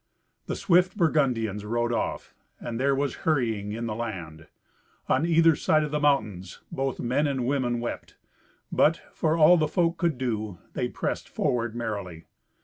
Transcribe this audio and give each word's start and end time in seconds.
The 0.47 0.55
swift 0.55 0.97
Burgundians 0.97 1.63
rode 1.63 1.93
off, 1.93 2.33
and 2.59 2.79
there 2.79 2.95
was 2.95 3.17
hurrying 3.17 3.71
in 3.73 3.85
the 3.85 3.93
land. 3.93 4.47
On 5.07 5.27
either 5.27 5.55
side 5.55 5.87
the 5.91 5.99
mountains 5.99 6.59
both 6.71 6.99
men 6.99 7.27
and 7.27 7.45
women 7.45 7.79
wept. 7.79 8.15
But, 8.71 9.03
for 9.13 9.37
all 9.37 9.57
the 9.57 9.67
folk 9.67 9.97
could 9.99 10.17
do, 10.17 10.57
they 10.73 10.89
pressed 10.89 11.29
forward 11.29 11.75
merrily. 11.75 12.25